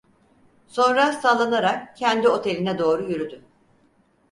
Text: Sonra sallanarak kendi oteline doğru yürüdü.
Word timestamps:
Sonra 0.67 1.13
sallanarak 1.13 1.97
kendi 1.97 2.29
oteline 2.29 2.77
doğru 2.79 3.11
yürüdü. 3.11 3.43